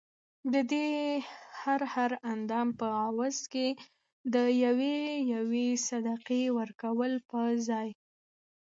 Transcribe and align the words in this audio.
ددې 0.53 0.87
هر 1.61 1.81
هر 1.93 2.11
اندام 2.33 2.67
په 2.79 2.87
عوض 3.03 3.37
کي 3.53 3.67
د 4.33 4.35
یوې 4.65 4.97
یوې 5.33 5.67
صدقې 5.87 6.43
ورکولو 6.57 7.17
په 7.29 7.39
ځای 7.67 7.89